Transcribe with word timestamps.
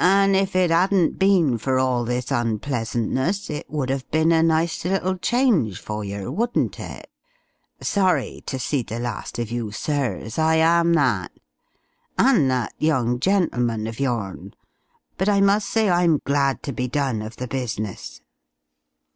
And 0.00 0.34
if 0.34 0.56
it 0.56 0.72
'adn't 0.72 1.20
been 1.20 1.56
for 1.56 1.78
all 1.78 2.04
this 2.04 2.32
unpleasantness, 2.32 3.48
it 3.48 3.70
would 3.70 3.92
'ave 3.92 4.02
bin 4.10 4.32
a 4.32 4.42
nice 4.42 4.84
little 4.84 5.16
change 5.16 5.78
for 5.80 6.02
yer, 6.02 6.32
wouldn't 6.32 6.80
it? 6.80 7.08
Sorry 7.80 8.42
to 8.46 8.58
see 8.58 8.82
the 8.82 8.98
last 8.98 9.38
of 9.38 9.52
you, 9.52 9.70
sirs, 9.70 10.36
I 10.36 10.56
am 10.56 10.94
that. 10.94 11.30
And 12.18 12.50
that 12.50 12.74
young 12.78 13.20
gentleman 13.20 13.86
of 13.86 14.00
your'n. 14.00 14.54
But 15.16 15.28
I 15.28 15.40
must 15.40 15.68
say 15.68 15.88
I'm 15.88 16.18
glad 16.24 16.64
to 16.64 16.72
be 16.72 16.88
done 16.88 17.22
of 17.22 17.36
the 17.36 17.46
business." 17.46 18.20